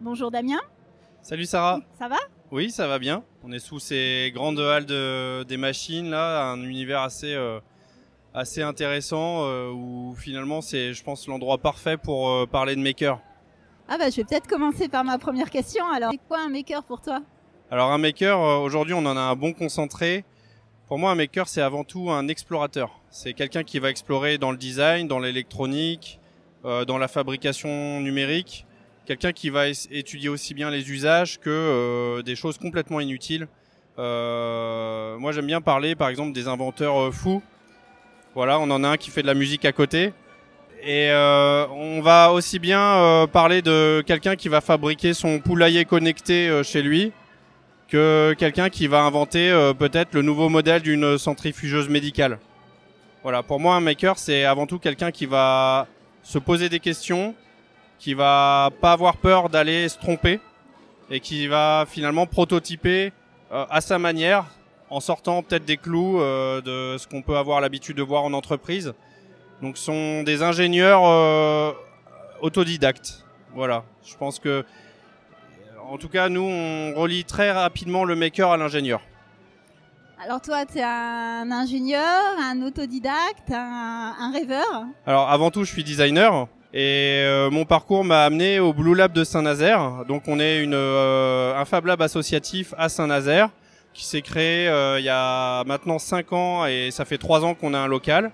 [0.00, 0.60] Bonjour Damien.
[1.22, 1.80] Salut Sarah.
[1.98, 2.18] Ça va?
[2.52, 3.24] Oui, ça va bien.
[3.42, 7.58] On est sous ces grandes halles de, des machines là, un univers assez euh,
[8.32, 13.18] assez intéressant euh, où finalement c'est, je pense, l'endroit parfait pour euh, parler de maker.
[13.88, 15.84] Ah bah je vais peut-être commencer par ma première question.
[15.90, 17.20] Alors, c'est quoi un maker pour toi?
[17.68, 20.24] Alors un maker, aujourd'hui, on en a un bon concentré.
[20.86, 23.00] Pour moi, un maker, c'est avant tout un explorateur.
[23.10, 26.20] C'est quelqu'un qui va explorer dans le design, dans l'électronique,
[26.62, 28.64] dans la fabrication numérique
[29.08, 33.48] quelqu'un qui va étudier aussi bien les usages que euh, des choses complètement inutiles.
[33.98, 37.42] Euh, moi, j'aime bien parler, par exemple, des inventeurs euh, fous.
[38.34, 40.12] Voilà, on en a un qui fait de la musique à côté.
[40.84, 46.82] Et on va aussi bien parler de quelqu'un qui va fabriquer son poulailler connecté chez
[46.82, 47.10] lui
[47.88, 52.38] que quelqu'un qui va inventer peut-être le nouveau modèle d'une centrifugeuse médicale.
[53.24, 55.88] Voilà, pour moi, un maker, c'est avant tout quelqu'un qui va
[56.22, 57.34] se poser des questions,
[57.98, 60.40] qui va pas avoir peur d'aller se tromper
[61.10, 63.12] et qui va finalement prototyper
[63.52, 64.46] euh, à sa manière
[64.90, 68.32] en sortant peut-être des clous euh, de ce qu'on peut avoir l'habitude de voir en
[68.32, 68.94] entreprise.
[69.62, 71.72] Donc ce sont des ingénieurs euh,
[72.40, 73.24] autodidactes.
[73.54, 74.64] Voilà, je pense que
[75.90, 79.00] en tout cas nous on relie très rapidement le maker à l'ingénieur.
[80.20, 82.02] Alors toi, tu es un ingénieur,
[82.42, 84.84] un autodidacte, un, un rêveur?
[85.06, 86.48] Alors avant tout, je suis designer.
[86.74, 90.04] Et euh, mon parcours m'a amené au Blue Lab de Saint-Nazaire.
[90.06, 93.48] Donc on est une, euh, un Fab Lab associatif à Saint-Nazaire
[93.94, 97.54] qui s'est créé euh, il y a maintenant 5 ans et ça fait 3 ans
[97.54, 98.30] qu'on a un local.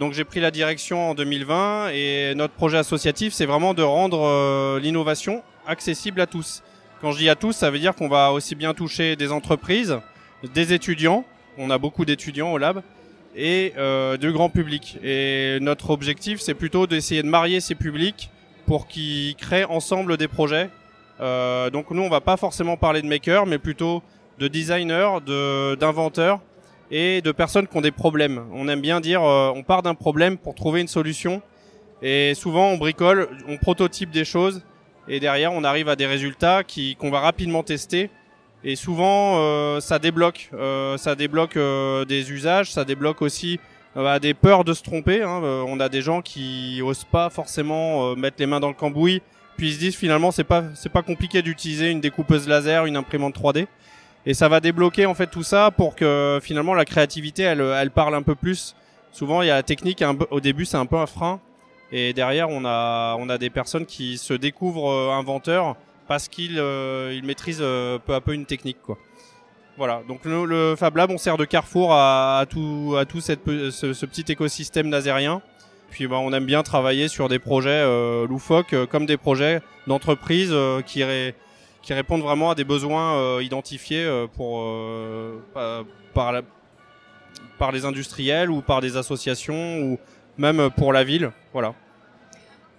[0.00, 4.78] donc j'ai pris la direction en 2020 et notre projet associatif c'est vraiment de rendre
[4.78, 6.62] l'innovation accessible à tous.
[7.02, 10.00] Quand je dis à tous, ça veut dire qu'on va aussi bien toucher des entreprises,
[10.54, 11.26] des étudiants,
[11.58, 12.82] on a beaucoup d'étudiants au lab,
[13.34, 14.98] et euh, de grand public.
[15.02, 18.30] Et notre objectif, c'est plutôt d'essayer de marier ces publics
[18.66, 20.70] pour qu'ils créent ensemble des projets.
[21.20, 24.02] Euh, donc nous, on va pas forcément parler de makers, mais plutôt
[24.38, 26.40] de designers, de d'inventeurs
[26.90, 28.44] et de personnes qui ont des problèmes.
[28.52, 31.42] On aime bien dire, euh, on part d'un problème pour trouver une solution.
[32.02, 34.62] Et souvent, on bricole, on prototype des choses,
[35.08, 38.10] et derrière, on arrive à des résultats qui qu'on va rapidement tester
[38.64, 43.60] et souvent, euh, ça débloque, euh, ça débloque euh, des usages, ça débloque aussi
[43.94, 45.22] bah, des peurs de se tromper.
[45.22, 45.42] Hein.
[45.42, 49.20] on a des gens qui osent pas forcément mettre les mains dans le cambouis,
[49.58, 52.96] puis ils se disent finalement c'est pas c'est pas compliqué d'utiliser une découpeuse laser, une
[52.96, 53.66] imprimante 3D.
[54.26, 57.90] Et ça va débloquer en fait tout ça pour que finalement la créativité elle, elle
[57.90, 58.74] parle un peu plus.
[59.12, 61.38] Souvent il y a la technique, au début c'est un peu un frein,
[61.92, 65.76] et derrière on a on a des personnes qui se découvrent inventeurs
[66.08, 68.98] parce qu'il euh, il maîtrise euh, peu à peu une technique quoi.
[69.76, 74.06] Voilà, donc le, Fab Lab on sert de carrefour à, tout à tout cette, ce,
[74.06, 75.42] petit écosystème nazérien.
[75.90, 80.54] Puis bah, on aime bien travailler sur des projets euh, loufoques comme des projets d'entreprise
[80.86, 81.02] qui
[81.82, 84.64] qui répondent vraiment à des besoins identifiés pour
[86.14, 86.42] par la,
[87.58, 89.98] par les industriels ou par des associations ou
[90.38, 91.32] même pour la ville.
[91.52, 91.74] Voilà.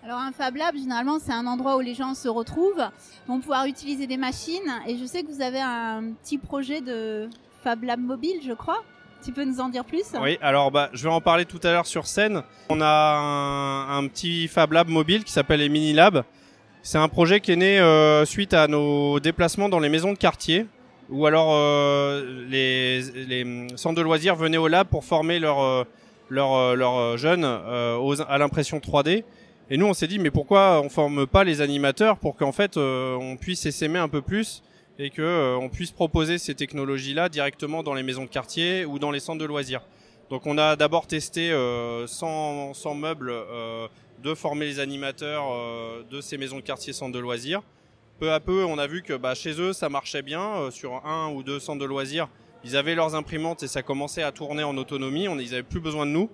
[0.05, 2.91] Alors un Fab Lab, généralement, c'est un endroit où les gens se retrouvent,
[3.27, 4.71] vont pouvoir utiliser des machines.
[4.85, 7.27] Et je sais que vous avez un petit projet de
[7.63, 8.83] Fab Lab mobile, je crois.
[9.23, 10.03] Tu peux nous en dire plus?
[10.21, 12.43] Oui, alors bah, je vais en parler tout à l'heure sur scène.
[12.69, 16.23] On a un, petit Fab Lab mobile qui s'appelle les Mini Lab.
[16.83, 20.19] C'est un projet qui est né euh, suite à nos déplacements dans les maisons de
[20.19, 20.67] quartier,
[21.09, 25.85] où alors euh, les, centres de loisirs venaient au lab pour former leurs
[26.31, 29.23] euh, jeunes à l'impression 3D.
[29.71, 32.77] Et nous, on s'est dit, mais pourquoi on forme pas les animateurs pour qu'en fait,
[32.77, 34.61] euh, on puisse s'aimer un peu plus
[34.99, 38.99] et que euh, on puisse proposer ces technologies-là directement dans les maisons de quartier ou
[38.99, 39.81] dans les centres de loisirs.
[40.29, 43.33] Donc, on a d'abord testé euh, sans, sans meubles
[44.21, 45.45] de former les animateurs
[46.09, 47.63] de ces maisons de quartier centres de loisirs.
[48.19, 50.69] Peu à peu, on a vu que bah, chez eux, ça marchait bien.
[50.69, 52.29] sur un ou deux centres de loisirs,
[52.63, 55.27] ils avaient leurs imprimantes et ça commençait à tourner en autonomie.
[55.27, 56.29] On, ils avaient plus besoin de nous.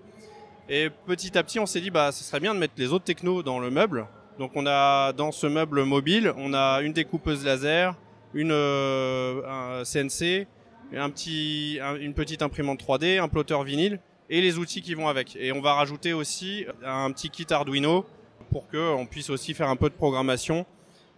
[0.70, 3.06] Et petit à petit, on s'est dit, bah, ce serait bien de mettre les autres
[3.06, 4.08] technos dans le meuble.
[4.40, 7.96] Donc, on a dans ce meuble mobile, on a une découpeuse laser,
[8.34, 10.48] une euh, un CNC,
[10.96, 14.00] un petit, une petite imprimante 3D, un plotter vinyle
[14.30, 15.36] et les outils qui vont avec.
[15.36, 18.06] Et on va rajouter aussi un petit kit Arduino
[18.50, 20.66] pour que on puisse aussi faire un peu de programmation.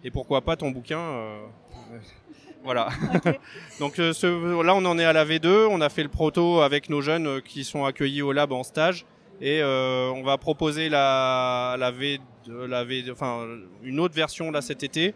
[0.04, 1.46] Et pourquoi pas ton bouquin euh,
[2.64, 2.90] Voilà.
[3.80, 4.28] Donc euh, ce,
[4.64, 5.68] là, on en est à la V2.
[5.70, 9.06] On a fait le proto avec nos jeunes qui sont accueillis au lab en stage
[9.42, 13.46] et euh, on va proposer la, la V, la V, enfin
[13.84, 15.14] une autre version là cet été.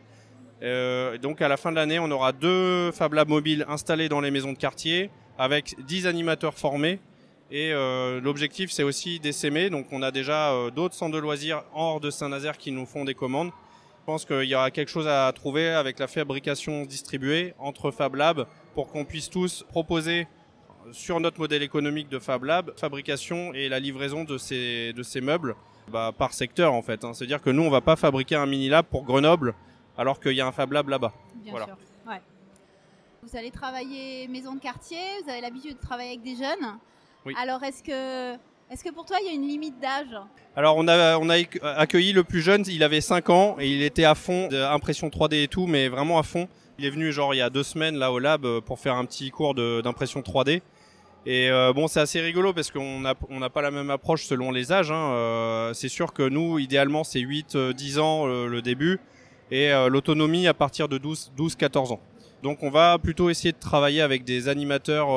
[0.63, 4.21] Euh, donc à la fin de l'année, on aura deux Fab Labs mobiles installés dans
[4.21, 6.99] les maisons de quartier avec 10 animateurs formés.
[7.49, 9.69] Et euh, l'objectif, c'est aussi d'essaimer.
[9.69, 13.13] Donc on a déjà d'autres centres de loisirs hors de Saint-Nazaire qui nous font des
[13.13, 13.51] commandes.
[14.05, 18.47] pense qu'il y aura quelque chose à trouver avec la fabrication distribuée entre Fab Lab
[18.73, 20.27] pour qu'on puisse tous proposer
[20.91, 25.21] sur notre modèle économique de Fab Lab, fabrication et la livraison de ces, de ces
[25.21, 25.55] meubles
[25.89, 27.03] bah, par secteur en fait.
[27.03, 27.13] Hein.
[27.13, 29.53] C'est-à-dire que nous, on va pas fabriquer un mini lab pour Grenoble
[29.97, 31.13] alors qu'il y a un Fab Lab là-bas.
[31.43, 31.77] Bien sûr.
[33.23, 36.77] Vous allez travailler maison de quartier, vous avez l'habitude de travailler avec des jeunes.
[37.25, 37.33] Oui.
[37.37, 38.35] Alors est-ce que,
[38.71, 40.15] est-ce que pour toi il y a une limite d'âge?
[40.55, 41.35] Alors on a, on a
[41.75, 45.43] accueilli le plus jeune, il avait 5 ans et il était à fond d'impression 3D
[45.43, 46.47] et tout, mais vraiment à fond.
[46.79, 48.95] Il est venu genre il y a deux semaines là au lab euh, pour faire
[48.95, 50.61] un petit cours d'impression 3D.
[51.29, 54.49] Et euh, bon, c'est assez rigolo parce qu'on n'a on pas la même approche selon
[54.49, 54.91] les âges.
[54.91, 55.11] Hein.
[55.11, 59.01] Euh, c'est sûr que nous, idéalement, c'est 8-10 ans le début
[59.51, 61.99] et l'autonomie à partir de 12-14 ans.
[62.43, 65.09] Donc on va plutôt essayer de travailler avec des animateurs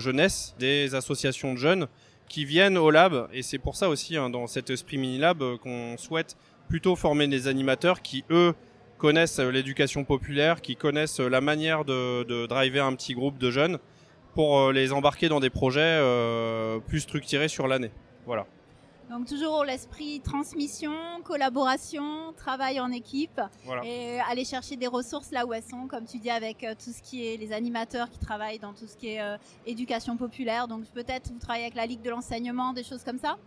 [0.00, 1.86] jeunesse, des associations de jeunes
[2.28, 3.28] qui viennent au lab.
[3.32, 6.36] Et c'est pour ça aussi, hein, dans cet esprit mini-lab, qu'on souhaite
[6.68, 8.54] plutôt former des animateurs qui, eux,
[8.98, 13.78] connaissent l'éducation populaire, qui connaissent la manière de, de driver un petit groupe de jeunes
[14.38, 17.90] pour euh, les embarquer dans des projets euh, plus structurés sur l'année.
[18.24, 18.46] Voilà.
[19.10, 20.92] Donc toujours l'esprit transmission,
[21.24, 23.82] collaboration, travail en équipe voilà.
[23.84, 26.92] et aller chercher des ressources là où elles sont, comme tu dis avec euh, tout
[26.92, 29.20] ce qui est les animateurs qui travaillent dans tout ce qui est
[29.66, 30.68] éducation populaire.
[30.68, 33.38] Donc peut-être vous travaillez avec la Ligue de l'enseignement, des choses comme ça?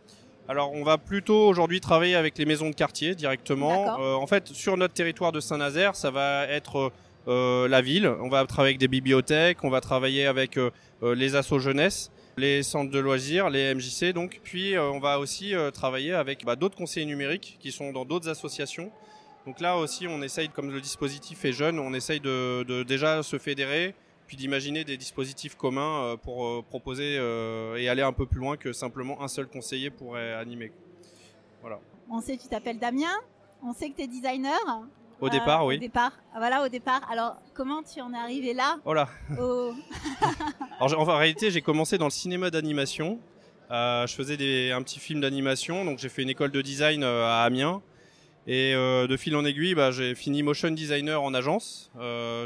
[0.51, 3.99] Alors on va plutôt aujourd'hui travailler avec les maisons de quartier directement.
[3.99, 6.91] Euh, en fait sur notre territoire de Saint-Nazaire ça va être euh,
[7.27, 8.07] la ville.
[8.07, 10.71] On va travailler avec des bibliothèques, on va travailler avec euh,
[11.01, 14.39] les assos jeunesse, les centres de loisirs, les MJC donc.
[14.43, 18.91] Puis on va aussi travailler avec bah, d'autres conseillers numériques qui sont dans d'autres associations.
[19.45, 23.23] Donc là aussi on essaye, comme le dispositif est jeune, on essaye de, de déjà
[23.23, 23.95] se fédérer,
[24.27, 27.15] puis d'imaginer des dispositifs communs pour proposer
[27.77, 30.71] et aller un peu plus loin que simplement un seul conseiller pourrait animer.
[31.61, 31.79] Voilà.
[32.09, 33.07] On sait que tu t'appelles Damien,
[33.63, 34.59] on sait que tu es designer.
[35.21, 35.75] Au départ, oui.
[35.75, 37.07] Au départ, ah, voilà, au départ.
[37.11, 39.07] Alors, comment tu en es arrivé là Oh là
[39.39, 39.71] au...
[40.79, 43.19] Alors, en réalité, j'ai commencé dans le cinéma d'animation.
[43.69, 47.03] Euh, je faisais des, un petit film d'animation, donc j'ai fait une école de design
[47.03, 47.81] euh, à Amiens.
[48.47, 51.91] Et euh, de fil en aiguille, bah, j'ai fini motion designer en agence.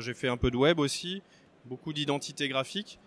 [0.01, 1.24] J'ai fait un peu de web aussi,
[1.63, 3.00] beaucoup d'identité graphique.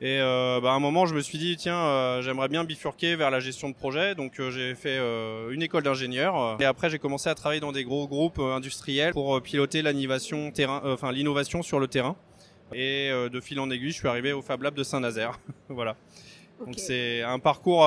[0.00, 3.16] Et euh, bah, à un moment, je me suis dit, tiens, euh, j'aimerais bien bifurquer
[3.16, 4.14] vers la gestion de projet.
[4.14, 4.98] Donc euh, j'ai fait
[5.50, 6.56] une école d'ingénieur.
[6.60, 10.82] Et après, j'ai commencé à travailler dans des gros groupes industriels pour piloter l'animation terrain,
[10.84, 12.16] enfin l'innovation sur le terrain.
[12.72, 15.40] Et de fil en aiguille, je suis arrivé au Fab Lab de Saint-Nazaire.
[15.68, 15.96] voilà.
[16.60, 16.66] Okay.
[16.66, 17.86] Donc c'est un parcours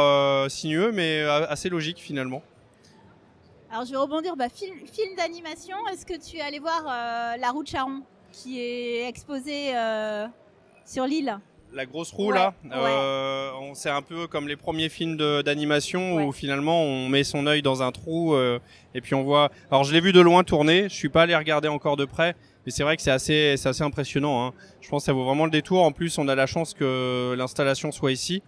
[0.49, 2.43] sinueux, mais assez logique finalement.
[3.71, 6.83] Alors je vais rebondir, bah, film, film d'animation, est-ce que tu es allé voir
[7.37, 8.01] La roue de Charon,
[8.33, 9.73] qui est exposée
[10.85, 11.39] sur l'île?
[11.73, 13.71] La grosse roue ouais, là, euh, ouais.
[13.73, 16.23] c'est un peu comme les premiers films d'animation ouais.
[16.25, 18.59] où finalement on met son œil dans un trou euh,
[18.93, 19.51] et puis on voit.
[19.69, 22.35] Alors je l'ai vu de loin tourner, je suis pas allé regarder encore de près,
[22.65, 24.47] mais c'est vrai que c'est assez, c'est assez impressionnant.
[24.47, 24.53] Hein.
[24.81, 25.83] Je pense que ça vaut vraiment le détour.
[25.83, 28.43] En plus, on a la chance que l'installation soit ici.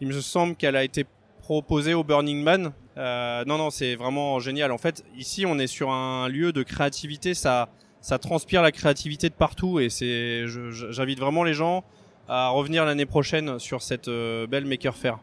[0.00, 1.06] Il me semble qu'elle a été
[1.40, 2.72] proposée au Burning Man.
[2.98, 4.72] Euh, non, non, c'est vraiment génial.
[4.72, 7.34] En fait, ici, on est sur un lieu de créativité.
[7.34, 7.68] Ça,
[8.00, 11.82] ça transpire la créativité de partout et c'est, j'invite vraiment les gens
[12.28, 15.18] à revenir l'année prochaine sur cette euh, belle Maker Faire.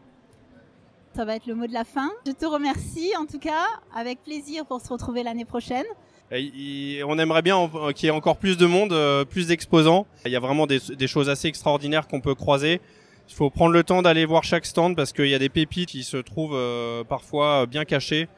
[1.14, 2.10] Ça va être le mot de la fin.
[2.26, 5.84] Je te remercie en tout cas, avec plaisir pour se retrouver l'année prochaine.
[6.32, 10.06] Et on aimerait bien qu'il y ait encore plus de monde, euh, plus d'exposants.
[10.24, 12.80] Il y a vraiment des, des choses assez extraordinaires qu'on peut croiser.
[13.28, 15.90] Il faut prendre le temps d'aller voir chaque stand parce qu'il y a des pépites
[15.90, 18.28] qui se trouvent euh, parfois bien cachées.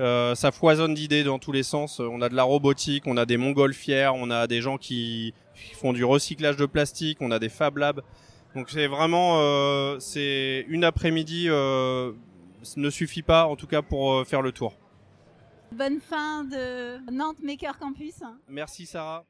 [0.00, 2.00] Euh, ça foisonne d'idées dans tous les sens.
[2.00, 5.34] On a de la robotique, on a des montgolfières, on a des gens qui,
[5.74, 8.02] font du recyclage de plastique, on a des Fab Labs.
[8.54, 12.12] Donc c'est vraiment, euh, c'est une après-midi euh,
[12.76, 14.74] ne suffit pas, en tout cas pour euh, faire le tour.
[15.70, 18.16] Bonne fin de Nantes Maker Campus.
[18.48, 19.24] Merci Sarah.